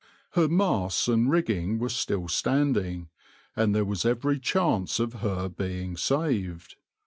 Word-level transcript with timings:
Her 0.31 0.47
masts 0.47 1.07
and 1.07 1.29
rigging 1.29 1.77
were 1.77 1.87
still 1.87 2.27
standing, 2.27 3.09
and 3.55 3.75
there 3.75 3.85
was 3.85 4.03
every 4.03 4.39
chance 4.39 4.99
of 4.99 5.13
her 5.21 5.47
being 5.47 5.95
saved. 5.95 6.75